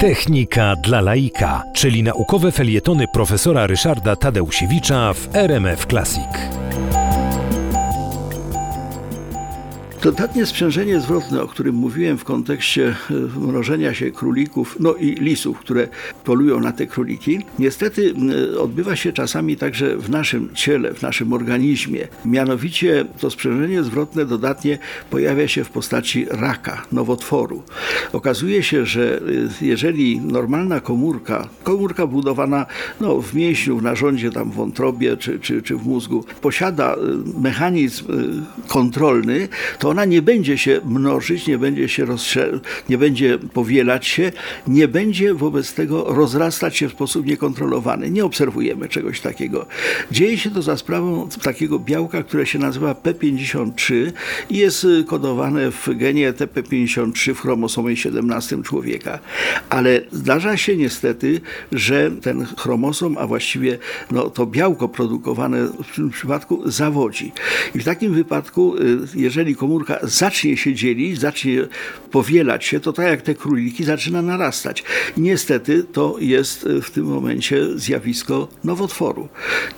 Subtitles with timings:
[0.00, 6.62] Technika dla laika, czyli naukowe felietony profesora Ryszarda Tadeusiewicza w RMF Classic.
[10.02, 15.58] Dodatnie sprzężenie zwrotne, o którym mówiłem w kontekście e, mrożenia się królików, no i lisów,
[15.58, 15.88] które
[16.24, 18.14] polują na te króliki, niestety
[18.54, 22.08] e, odbywa się czasami także w naszym ciele, w naszym organizmie.
[22.24, 24.78] Mianowicie to sprzężenie zwrotne dodatnie
[25.10, 27.62] pojawia się w postaci raka, nowotworu.
[28.12, 29.18] Okazuje się, że
[29.60, 32.66] e, jeżeli normalna komórka, komórka budowana
[33.00, 36.96] no, w mięśniu, w narządzie, tam w wątrobie czy, czy, czy w mózgu, posiada
[37.40, 38.04] mechanizm
[38.68, 42.06] kontrolny, to ona nie będzie się mnożyć, nie będzie się
[42.88, 44.32] nie będzie powielać się,
[44.66, 48.10] nie będzie wobec tego rozrastać się w sposób niekontrolowany.
[48.10, 49.66] Nie obserwujemy czegoś takiego.
[50.10, 54.12] Dzieje się to za sprawą takiego białka, które się nazywa P53
[54.50, 59.18] i jest y, kodowane w genie TP53 w chromosomie 17 człowieka.
[59.70, 61.40] Ale zdarza się niestety,
[61.72, 63.78] że ten chromosom, a właściwie
[64.10, 67.32] no, to białko produkowane w tym przypadku zawodzi.
[67.74, 71.66] I w takim wypadku, y, jeżeli komórka zacznie się dzielić, zacznie
[72.10, 74.84] powielać się, to tak jak te króliki zaczyna narastać.
[75.16, 79.28] I niestety to jest e, w tym momencie zjawisko nowotworu.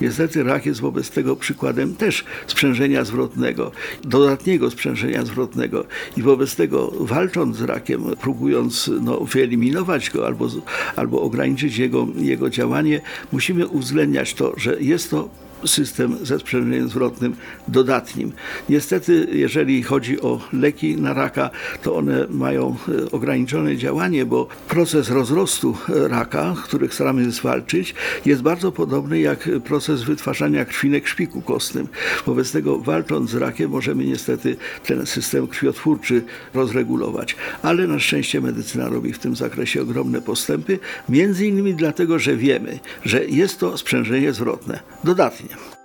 [0.01, 3.73] Niestety rak jest wobec tego przykładem też sprzężenia zwrotnego,
[4.05, 5.85] dodatniego sprzężenia zwrotnego.
[6.17, 10.49] I wobec tego walcząc z rakiem, próbując no, wyeliminować go albo,
[10.97, 13.01] albo ograniczyć jego, jego działanie,
[13.33, 15.29] musimy uwzględniać to, że jest to
[15.67, 17.37] system ze sprzężeniem zwrotnym
[17.69, 18.33] dodatnim.
[18.69, 21.51] Niestety, jeżeli chodzi o leki na raka,
[21.83, 27.95] to one mają e, ograniczone działanie, bo proces rozrostu raka, który staramy zwalczyć,
[28.27, 31.89] jest bardzo podobny jak proces wytwarzania krwinek szpiku kostnym.
[32.27, 34.57] Wobec tego, walcząc z rakiem, możemy niestety
[34.87, 36.23] ten system krwiotwórczy
[36.55, 37.37] rozregulować.
[37.63, 40.79] Ale na szczęście medycyna robi w tym zakresie ogromne postępy,
[41.09, 44.81] między innymi dlatego, że wiemy, że jest to sprzężenie zwrotne.
[45.05, 45.54] Dodatnie.
[45.55, 45.84] him.